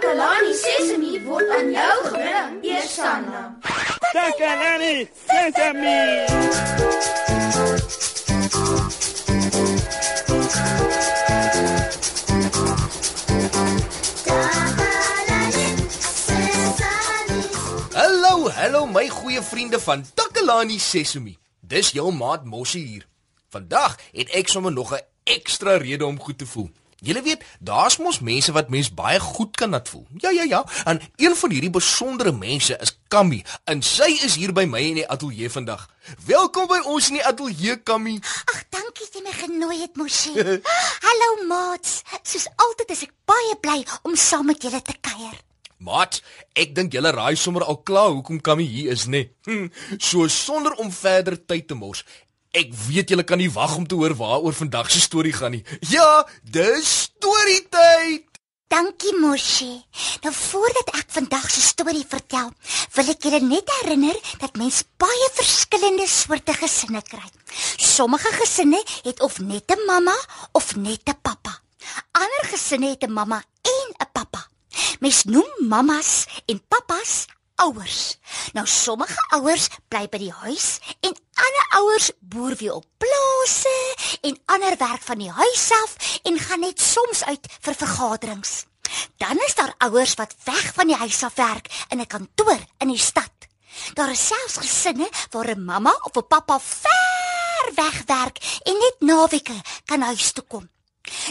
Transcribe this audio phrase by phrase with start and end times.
[0.00, 3.40] Takalani Sesemi word aan jou gebring, Eersanna.
[4.14, 6.24] Takalani Sesemi.
[17.92, 21.36] Hallo, hallo my goeie vriende van Takalani Sesemi.
[21.60, 23.06] Dis jou maat Mossie hier.
[23.52, 26.70] Vandag het ek sommer nog 'n ekstra rede om goed te voel.
[27.00, 30.06] Julle weet, daar's mos mense wat mens baie goed kan laat voel.
[30.20, 30.64] Ja, ja, ja.
[30.84, 35.00] En een van hierdie besondere mense is Kammy, en sy is hier by my in
[35.00, 35.86] die ateljee vandag.
[36.28, 38.18] Welkom by ons in die ateljee, Kammy.
[38.52, 40.34] Ag, dankie dat jy my genooi het, Moshi.
[41.06, 42.02] Hallo maats.
[42.20, 45.40] Soos altyd is ek baie bly om saam met julle te kuier.
[45.80, 46.18] Maat,
[46.52, 49.30] ek dink julle raai sommer al klaar hoekom Kammy hier is, né?
[49.48, 49.70] Nee.
[50.10, 52.04] So sonder om verder tyd te mors,
[52.50, 55.62] Ek weet julle kan nie wag om te hoor waaroor vandag se storie gaan nie.
[55.86, 58.26] Ja, dis storietyd.
[58.70, 59.70] Dankie Moshi.
[60.24, 62.50] Nou voordat ek vandag se storie vertel,
[62.96, 67.26] wil ek julle net herinner dat mens baie verskillende soorte gesinne kry.
[67.78, 70.16] Sommige gesinne het of net 'n mamma
[70.52, 71.54] of net 'n pappa.
[72.12, 74.46] Ander gesinne het 'n mamma en 'n pappa.
[75.00, 77.26] Mens noem mammas en pappas
[77.60, 78.18] ouers.
[78.52, 83.76] Nou sommige ouers bly by die huis en ander ouers boer weer op plase
[84.20, 88.64] en ander werk van die huis af en gaan net soms uit vir vergaderings.
[89.22, 92.88] Dan is daar ouers wat weg van die huis af werk in 'n kantoor in
[92.88, 93.32] die stad.
[93.94, 98.96] Daar is selfs gesinne waar 'n mamma of 'n pappa ver weg werk en net
[98.98, 100.68] naweke kan huis toe kom.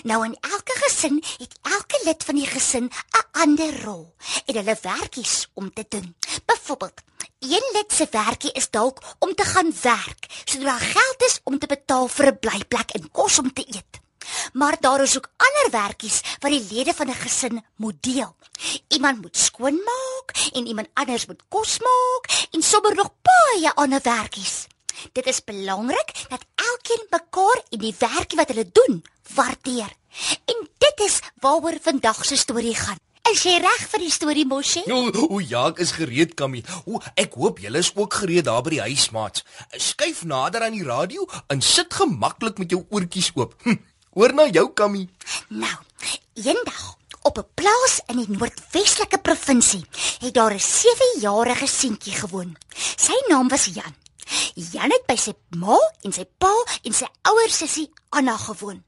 [0.03, 4.77] Nou in elke gesin het elke lid van die gesin 'n ander rol en hulle
[4.81, 6.15] werkies om te doen.
[6.45, 7.01] Byvoorbeeld,
[7.39, 11.59] een lid se werkie is dalk om te gaan werk sodat daar geld is om
[11.59, 13.99] te betaal vir 'n blyplek en kos om te eet.
[14.53, 18.35] Maar daar is ook ander werkies wat die lede van 'n gesin moet deel.
[18.87, 24.67] Iemand moet skoonmaak en iemand anders moet kos maak en sommer nog baie ander werkies.
[25.13, 29.03] Dit is belangrik dat elkeen mekaar en die werk wat hulle doen
[29.35, 29.91] waardeer.
[30.45, 32.97] En dit is waaroor vandag se storie gaan.
[33.29, 34.81] Is jy reg vir die storie Moshi?
[34.89, 36.63] O, o ja, ek is gereed, Kammy.
[36.89, 39.43] O, ek hoop julle is ook gereed daar by die huis, maat.
[39.77, 43.53] Skuif nader aan die radio en sit gemaklik met jou oortjies oop.
[43.67, 43.77] Hm,
[44.17, 45.05] hoor na jou, Kammy.
[45.53, 45.75] Nou,
[46.41, 46.81] eendag
[47.21, 49.85] op 'n plaas in die noordwestelike provinsie
[50.25, 52.57] het daar 'n 7-jarige seentjie gewoon.
[52.95, 53.93] Sy naam was Jan.
[54.59, 56.51] Jan het by sy ma en sy pa
[56.83, 58.81] en sy ouer sussie Anna gewoon.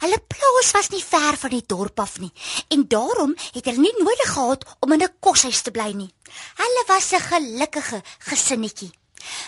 [0.00, 2.30] Hulle plaas was nie ver van die dorp af nie
[2.72, 6.14] en daarom het hulle nie nodig gehad om in 'n koshuis te bly nie.
[6.62, 8.92] Hulle was 'n gelukkige gesinnetjie.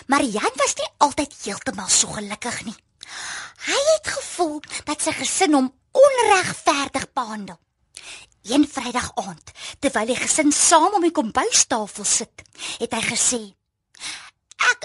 [0.07, 2.77] Maar Jan was nie altyd heeltemal so gelukkig nie.
[3.65, 7.59] Hy het gevoel dat sy gesin hom onregverdig behandel.
[8.43, 12.41] Een Vrydag aand, terwyl die gesin saam om die kombuistafel sit,
[12.79, 13.55] het hy gesê: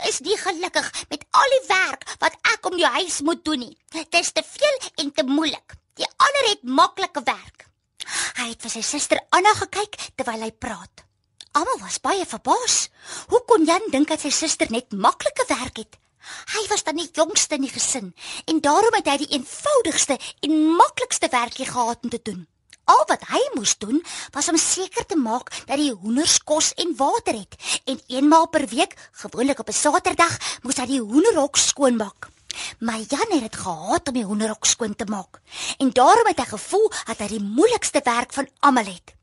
[0.08, 3.76] is nie gelukkig met al die werk wat ek om die huis moet doen nie.
[3.92, 5.76] Dit is te veel en te moeilik.
[5.98, 7.66] Die ander het maklike werk.
[8.38, 11.04] Hy het vir sy suster Anna gekyk terwyl hy praat.
[11.58, 12.88] Almal was baie verbaas.
[13.32, 15.98] Hoe kon Jan dink dat sy suster net maklike werk het?
[16.54, 18.12] Hy was dan die jongste in die gesin
[18.46, 22.46] en daarom het hy die eenvoudigste en maklikste werkie gehad om te doen.
[22.88, 23.98] Al wat hy moes doen
[24.32, 28.64] was om seker te maak dat die hoenders kos en water het en eenmaal per
[28.72, 32.28] week, gewoonlik op 'n Saterdag, moes hy die hoenderhok skoonmaak.
[32.80, 35.40] Maar Jan het dit gehaat om die hoenderhok skoon te maak
[35.78, 39.14] en daarom het hy gevoel dat hy die moeilikste werk van almal het.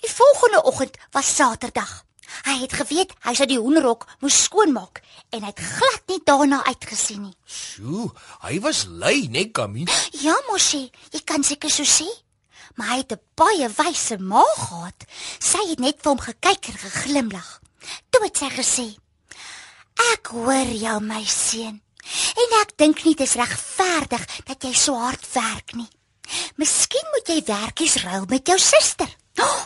[0.00, 2.04] Die volgende oggend was Saterdag.
[2.44, 6.64] Hy het geweet hy sou die hoenderhok moes skoonmaak en hy het glad nie daarna
[6.64, 7.36] uitgesien nie.
[7.44, 8.10] Sjoe,
[8.40, 9.86] hy was lui, net Kammy.
[10.10, 12.08] Ja, mosie, jy kan seker so sê
[12.74, 15.00] maar hy het 'n baie wyse ma gehad.
[15.38, 17.60] Sy het net vir hom gekyk en geglimlag.
[18.10, 18.96] Toe het sy gesê:
[20.12, 21.82] "Ek hoor jou, my seun.
[22.36, 25.88] En ek dink nie dit is regverdig dat jy so hard werk nie.
[26.56, 29.16] Miskien moet jy werkies ruil met jou suster."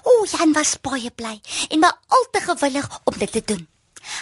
[0.03, 3.69] O, Jan was baie bly en maar al te gewillig om dit te doen.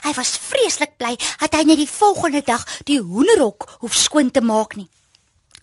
[0.03, 4.41] Hy was vreeslik bly dat hy net die volgende dag die hoenderhok hoef skoon te
[4.41, 4.89] maak nie.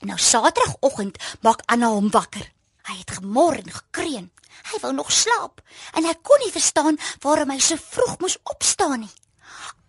[0.08, 2.52] Nou Saterdagoggend maak Anna hom wakker.
[2.88, 4.30] Hy het gemor en gekreun.
[4.72, 5.62] Hy wou nog slaap
[5.98, 9.14] en hy kon nie verstaan waarom hy so vroeg moes opstaan nie.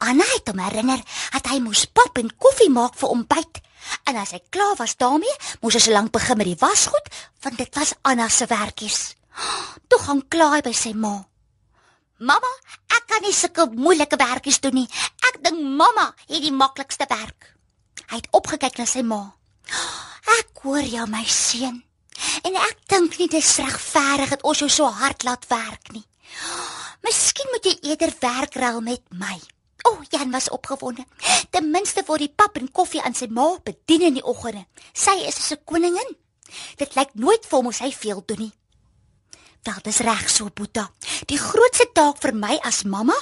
[0.05, 1.03] Anna het hom herinner
[1.33, 3.61] dat hy moes pap en koffie maak vir ontbyt.
[4.09, 7.11] En as hy klaar was daarmee, moes hy so lank begin met die wasgoed,
[7.45, 9.15] want dit was Anna se werkies.
[9.89, 11.17] Toe gaan klaai by sy ma.
[12.25, 12.53] Mamma,
[12.95, 14.89] ek kan nie sulke moeilike werkies doen nie.
[15.29, 17.51] Ek dink mamma het die maklikste werk.
[18.09, 19.23] Hy het opgekyk na sy ma.
[20.39, 21.83] Ek hoor jou my seun.
[22.43, 26.05] En ek dink nie dis regverdig dat ons jou so hard laat werk nie.
[27.05, 29.37] Miskien moet jy eerder werk ruil met my.
[29.85, 31.05] O, oh, Jan was opgewonde.
[31.51, 34.65] Ten minste word die pap en koffie aan sy ma bedien in die oggende.
[34.93, 36.17] Sy is 'n koningin.
[36.77, 38.53] Dit lyk nooit vir hom of hy veel doen nie.
[39.65, 40.91] Wel, dis reg so, Boeta.
[41.31, 43.17] Die grootste taak vir my as mamma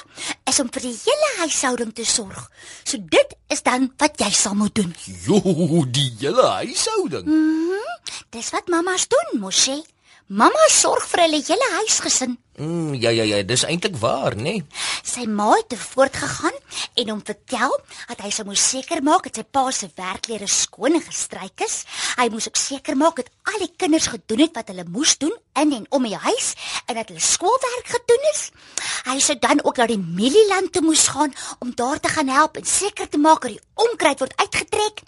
[0.49, 2.49] is om vir die hele huishouding te sorg.
[2.83, 4.91] So dit is dan wat jy sal moet doen.
[5.23, 5.39] Jo,
[5.87, 7.23] die hele huishouding.
[7.31, 8.19] Mhm.
[8.35, 9.79] Dis wat mamas doen, mosie.
[10.27, 12.35] Mamma sorg vir hulle hele huisgesin.
[12.55, 14.41] Mm, ja ja ja, dis eintlik waar, nê?
[14.43, 14.65] Nee.
[15.01, 16.53] Sy ma het voortgegaan
[17.01, 17.73] en hom vertel
[18.07, 21.79] dat hy sou moes seker maak dat sy pa se werklere skoon en gestryk is.
[22.19, 25.33] Hy moes ook seker maak dat al die kinders gedoen het wat hulle moes doen
[25.63, 26.53] in en om die huis
[26.85, 28.45] en dat hulle skoolwerk gedoen is.
[29.09, 32.61] Hy sou dan ook na die mielieland toe moes gaan om daar te gaan help
[32.61, 35.01] en seker te maak dat die onkruid word uitgetrek.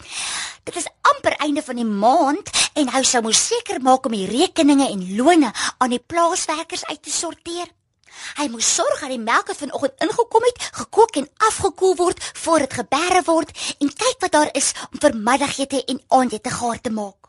[0.66, 4.26] Dit is amper einde van die maand en hy sou moes seker maak om die
[4.26, 7.68] rekeninge en lone aan die plaaswerkers uit te sorteer.
[8.36, 12.64] Hy moes sorg dat die melk wat vanoggend ingekom het, gekook en afgekoel word voor
[12.64, 13.50] dit geberre word
[13.80, 17.28] en kyk wat daar is om vir middagete en aandete gaar te maak.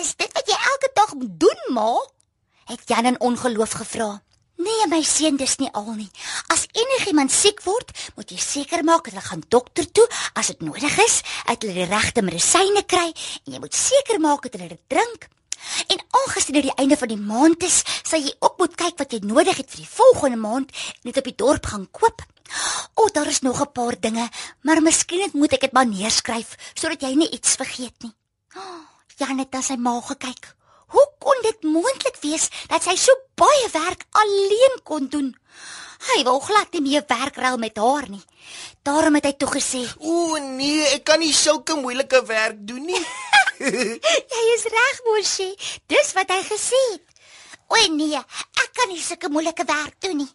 [0.00, 1.94] "Is dit wat jy elke dag moet doen, ma?"
[2.64, 4.22] het Jan in ongeloof gevra.
[4.56, 6.10] "Nee, my seun, dis nie al nie.
[6.48, 10.60] As enigiemand siek word, moet jy seker maak dat hulle gaan dokter toe as dit
[10.60, 13.14] nodig is, dat hulle die regte medisyne kry
[13.44, 15.28] en jy moet seker maak dat hulle dit drink."
[15.86, 19.12] En aangesien dit die einde van die maand is, sal jy ook moet kyk wat
[19.12, 22.24] jy nodig het vir die volgende maand en dit op die dorp gaan koop.
[22.94, 24.28] O, oh, daar is nog 'n paar dinge,
[24.62, 28.14] maar miskien moet ek dit maar neerskryf sodat jy nie iets vergeet nie.
[28.58, 28.84] Oh,
[29.16, 30.57] Janet het sy ma gekyk.
[31.18, 35.34] Kon dit moontlik wees dat sy so baie werk alleen kon doen?
[36.08, 38.22] Hy wou glad nie meer werk ruil met haar nie.
[38.86, 43.04] Daarom het hy toe gesê: "O nee, ek kan nie sulke moeilike werk doen nie."
[44.34, 45.50] jy is reg, Moshi.
[45.90, 47.02] Dis wat hy gesê het.
[47.68, 50.30] O nee, ek kan nie sulke moeilike werk doen nie.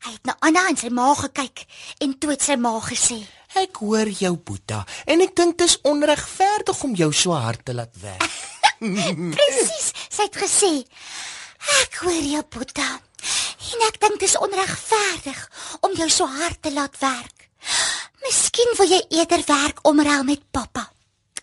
[0.00, 1.66] Hy het na Anna en sy ma gekyk
[2.04, 3.18] en toe het sy ma gesê:
[3.56, 7.74] "Ek hoor jou, Boeta, en ek dink dit is onregverdig om jou so hard te
[7.74, 8.28] laat werk."
[9.36, 10.72] Presies, sy het gesê:
[11.82, 12.88] "Ek hoor jou, Boeta,
[13.72, 15.40] en ek dink dit is onregverdig
[15.80, 17.48] om jou so hard te laat werk.
[18.24, 20.88] Miskien wil jy eerder werk omruil met pappa."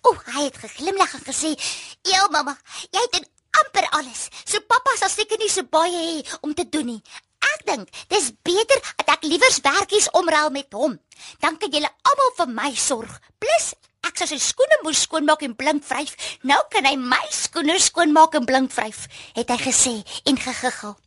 [0.01, 1.53] O, hy het geglimlag en gesê:
[2.01, 2.57] "Ja, mamma,
[2.91, 3.27] jy het
[3.61, 4.27] amper alles.
[4.45, 7.01] So pappa sal seker nie so baie hê om te doen nie.
[7.53, 10.97] Ek dink dis beter dat ek liewers werkies omruil met hom.
[11.43, 13.13] Dan kan julle almal vir my sorg.
[13.41, 13.73] Plus
[14.07, 16.15] ek sal sy skoene moes skoonmaak en blink vryf.
[16.47, 19.95] Nou kan hy my skoene skoonmaak en blink vryf," het hy gesê
[20.25, 20.97] en gegiggel.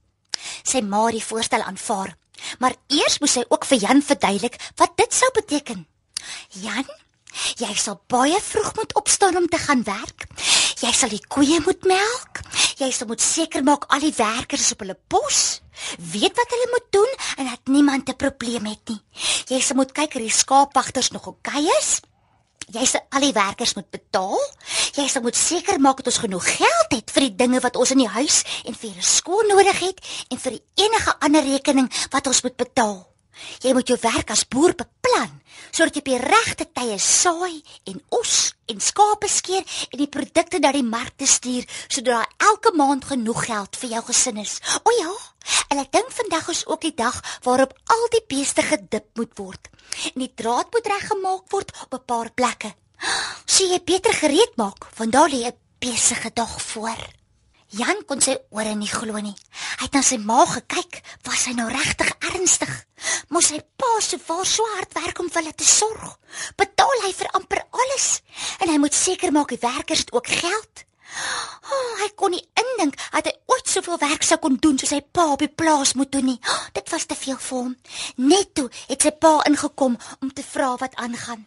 [0.64, 2.16] Sy ma het die voorstel aanvaar,
[2.58, 5.86] maar eers moes sy ook vir Jan verduidelik wat dit sou beteken.
[6.62, 6.88] Jan
[7.60, 10.26] Jy sal baie vroeg moet opstaan om te gaan werk.
[10.82, 12.40] Jy sal die koeie moet melk.
[12.80, 15.60] Jy sal moet seker maak al die werkers op hulle pos
[16.12, 19.00] weet wat hulle moet doen en dat niemand 'n probleem het nie.
[19.48, 22.00] Jy sal moet kyk of die skaapwagters nog oké is.
[22.70, 24.38] Jy sal al die werkers moet betaal.
[24.94, 27.90] Jy sal moet seker maak dat ons genoeg geld het vir die dinge wat ons
[27.90, 32.26] in die huis en vir die skool nodig het en vir enige ander rekening wat
[32.30, 33.09] ons moet betaal.
[33.62, 35.40] Jy moet jou werk as boer beplan
[35.70, 40.58] sodat jy op die regte tye saai en oes en skape skeer en die produkte
[40.58, 44.58] na die mark te stuur sodat daar elke maand genoeg geld vir jou gesin is.
[44.82, 45.12] O ja,
[45.76, 49.70] ek dink vandag is ook die dag waarop al die beeste gedip moet word
[50.14, 52.74] en die draad moet reggemaak word op 'n paar plekke.
[53.46, 57.00] Sien jy beter gereed maak want daar lê 'n besige dag voor.
[57.70, 59.36] Jan kon sy ore nie glo nie.
[59.78, 61.02] Hy het na sy ma gekyk.
[61.22, 62.72] Was hy nou regtig ernstig?
[63.30, 66.16] Moes sy pa so vir so hard werk om vir hulle te sorg?
[66.58, 68.06] Betaal hy vir amper alles?
[68.58, 70.82] En hy moet seker maak die werkers het ook geld.
[71.70, 74.98] Oh, hy kon nie indink dat hy ooit soveel werk sou kon doen soos sy
[75.14, 76.40] pa op die plaas moet doen nie.
[76.42, 77.76] Oh, dit was te veel vir hom.
[78.32, 81.46] Net toe het sy pa ingekom om te vra wat aangaan.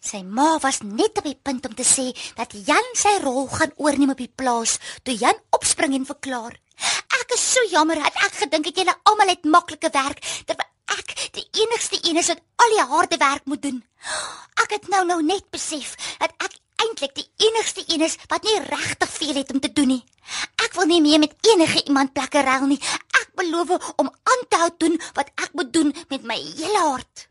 [0.00, 2.06] Sy ma was net op die punt om te sê
[2.38, 6.56] dat Jan sy rol gaan oorneem op die plaas, toe Jan opspring en verklaar:
[7.20, 11.14] "Ek is so jammer dat ek gedink het julle almal het maklike werk, terwyl ek
[11.36, 13.82] die enigste een is wat al die harde werk moet doen.
[14.62, 18.58] Ek het nou nou net besef dat ek eintlik die enigste een is wat nie
[18.66, 20.04] regtig veel het om te doen nie.
[20.64, 22.80] Ek wil nie meer met enige iemand plekke ruil nie.
[23.20, 27.28] Ek beloof om aan te hou doen wat ek moet doen met my hele hart."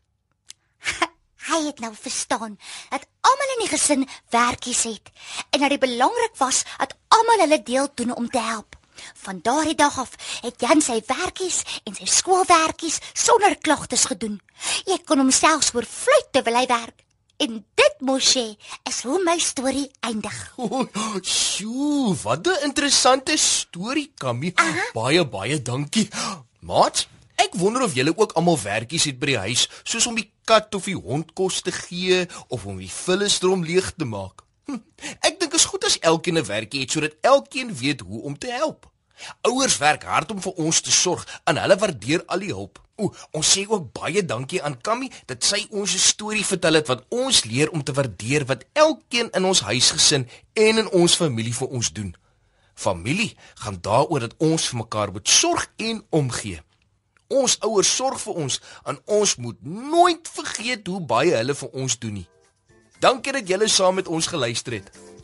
[1.48, 2.58] Hy het nou verstaan
[2.90, 5.08] dat almal in die gesin werkies het
[5.50, 8.77] en dat dit belangrik was dat almal hulle deel doen om te help.
[9.24, 14.40] Van daardie dag af het Jan sy werkies en sy skoolwerkies sonder klagtes gedoen.
[14.86, 17.04] Jy kon homself oor fluit terwyl hy werk.
[17.38, 18.56] En dit Moshe
[18.88, 20.38] is hoe my storie eindig.
[20.58, 24.52] Oh, sjoe, wat 'n interessante storie, Kammy.
[24.94, 26.08] Baie baie dankie.
[26.60, 30.30] Maat, ek wonder of julle ook almal werkies het by die huis, soos om die
[30.44, 34.42] kat of die hond kos te gee of om die vullisdrom leeg te maak.
[34.66, 34.82] Hm,
[35.22, 38.46] ek dink is goed as elkeen 'n werkie het sodat elkeen weet hoe om te
[38.46, 38.86] help.
[39.42, 42.78] Ouers werk hard om vir ons te sorg en hulle waardeer al die hulp.
[42.96, 46.86] O, ons sê ook baie dankie aan Kammy dat sy ons 'n storie vertel het
[46.86, 51.54] wat ons leer om te waardeer wat elkeen in ons huisgesin en in ons familie
[51.54, 52.14] vir ons doen.
[52.74, 56.62] Familie gaan daaroor dat ons vir mekaar moet sorg en omgee.
[57.28, 61.98] Ons ouers sorg vir ons en ons moet nooit vergeet hoe baie hulle vir ons
[61.98, 62.28] doen nie.
[62.98, 65.07] Dankie dat julle saam met ons geluister het.